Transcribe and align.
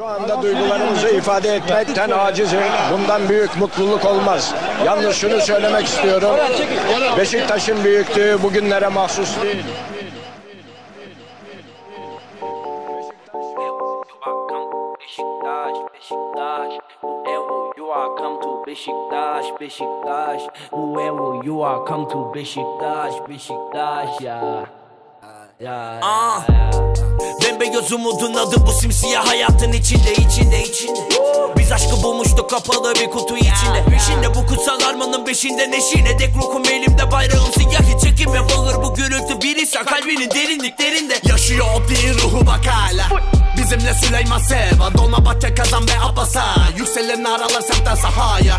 Şu 0.00 0.06
anda 0.06 0.42
duygularımızı 0.42 1.08
ifade 1.08 1.54
etmekten 1.54 2.10
acizim. 2.10 2.60
Bundan 2.92 3.28
büyük 3.28 3.56
mutluluk 3.56 4.04
olmaz. 4.04 4.54
Yalnız 4.86 5.16
şunu 5.16 5.40
söylemek 5.40 5.86
istiyorum. 5.86 6.36
Beşiktaş'ın 7.18 7.84
büyüklüğü 7.84 8.42
bugünlere 8.42 8.88
mahsus 8.88 9.42
değil. 9.42 9.64
Beşiktaş, 15.00 15.76
Beşiktaş, 15.94 16.72
whoever 17.00 17.76
you 17.76 17.92
are, 17.92 18.16
come 18.18 18.40
to 18.40 18.66
Beşiktaş, 18.66 19.44
Beşiktaş, 19.60 20.42
whoever 20.70 21.44
you 21.44 21.64
are, 21.64 21.86
come 21.88 22.08
to 22.08 22.34
Ah. 26.02 26.46
Bembeyaz 27.90 27.92
umudun 27.92 28.34
adı 28.34 28.66
bu 28.66 28.72
simsiyah 28.72 29.26
hayatın 29.26 29.72
içinde 29.72 30.12
içinde 30.12 30.62
içinde. 30.62 31.00
Biz 31.58 31.72
aşkı 31.72 32.02
bulmuştuk 32.02 32.50
kapalı 32.50 32.94
bir 32.94 33.10
kutu 33.10 33.36
içinde. 33.36 33.84
Peşinde 33.90 34.34
bu 34.34 34.46
kutsal 34.46 34.80
armanın 34.80 35.26
beşinde 35.26 35.70
neşine 35.70 36.18
Dek 36.18 36.36
ruhum 36.36 36.64
elimde. 36.64 37.10
Bayrağım 37.10 37.52
siyah 37.52 37.82
hiç 37.94 38.00
çekim 38.00 38.32
ve 38.32 38.40
bağır 38.40 38.82
bu 38.82 38.94
gürültü 38.94 39.40
bir 39.42 39.56
insan 39.56 39.84
kalbinin 39.84 40.30
derinliklerinde 40.30 41.20
Yaşıyor 41.28 41.66
o 41.76 41.88
bir 41.88 42.14
ruhu 42.14 42.46
bak 42.46 42.66
hala. 42.66 43.08
Bizimle 43.56 43.94
Süleyman 43.94 44.38
Seva 44.38 44.94
Dolmabahçe 44.98 45.54
kazan 45.54 45.88
ve 45.88 46.00
Abbas'a. 46.02 46.54
Yükselen 46.76 47.24
aralar 47.24 47.60
semtten 47.60 47.94
sahaya. 47.94 48.56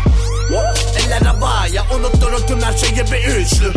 Eller 0.96 1.20
havaya 1.20 1.84
Unutturun 1.96 2.46
tüm 2.46 2.62
her 2.62 2.78
şeyi 2.78 2.96
bir 2.96 3.36
üçlü 3.36 3.72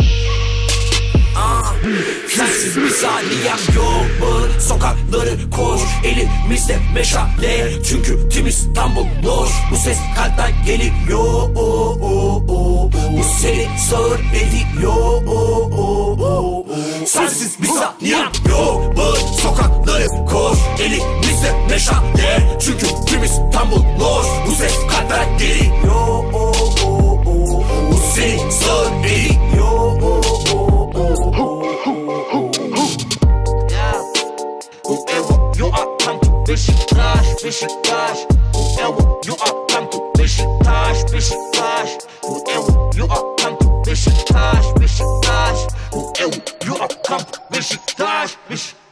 Sensiz 2.46 2.76
bir 2.76 2.90
saniyem 2.90 3.58
yok 3.76 4.06
Bağır 4.22 4.60
sokakları 4.60 5.50
koş 5.50 5.80
Elimizde 6.04 6.78
meşale 6.94 7.82
Çünkü 7.84 8.28
tüm 8.28 8.46
İstanbul 8.46 9.06
boş 9.24 9.50
Bu 9.70 9.76
ses 9.76 9.98
kalpten 10.16 10.64
geliyor 10.66 11.50
oh, 11.56 11.98
oh, 12.02 12.42
oh. 12.48 12.92
Bu 12.92 13.24
seni 13.40 13.68
sağır 13.90 14.20
ediyor. 14.20 15.06
Sensiz 17.06 17.62
bir 17.62 17.66
saniyem 17.66 18.32
Beşiktaş, 36.96 37.44
Beşiktaş 37.44 38.18
Bu 38.54 38.80
evo, 38.80 39.20
you 39.26 39.36
are 39.40 39.68
come 39.68 39.90
to 39.90 40.12
Beşiktaş, 40.18 41.12
Beşiktaş 41.12 41.90
Bu 42.22 42.44
evo, 42.50 42.90
you 42.96 43.12
are 43.12 43.36
come 43.42 43.58
to 43.58 43.84
Beşiktaş, 43.86 44.64
Beşiktaş 44.80 45.58
Bu 45.92 46.12
evo, 46.20 46.32
you 46.66 46.74
are 46.82 46.88
come 47.08 47.18
to 47.18 47.40
Beşiktaş, 47.52 48.30
Beşiktaş 48.50 48.85